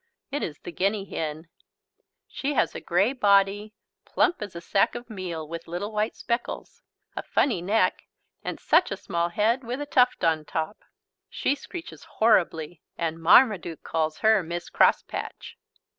It 0.31 0.41
is 0.41 0.57
the 0.57 0.71
guinea 0.71 1.05
hen. 1.05 1.47
She 2.27 2.55
has 2.55 2.73
a 2.73 2.81
grey 2.81 3.13
body, 3.13 3.75
plump 4.03 4.41
as 4.41 4.55
a 4.55 4.59
sack 4.59 4.95
of 4.95 5.11
meal, 5.11 5.47
with 5.47 5.67
little 5.67 5.91
white 5.91 6.15
speckles, 6.15 6.81
a 7.15 7.21
funny 7.21 7.61
neck 7.61 8.07
and 8.43 8.59
such 8.59 8.89
a 8.89 8.97
small 8.97 9.29
head 9.29 9.63
with 9.63 9.79
a 9.79 9.85
tuft 9.85 10.23
on 10.23 10.43
top. 10.43 10.79
She 11.29 11.53
screeches 11.53 12.03
horribly 12.17 12.81
and 12.97 13.21
Marmaduke 13.21 13.83
calls 13.83 14.17
her 14.25 14.41
"Miss 14.41 14.71
Crosspatch." 14.71 15.55